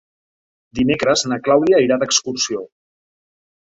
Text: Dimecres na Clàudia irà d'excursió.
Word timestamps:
Dimecres 0.79 1.25
na 1.33 1.39
Clàudia 1.49 1.85
irà 1.89 2.01
d'excursió. 2.05 2.69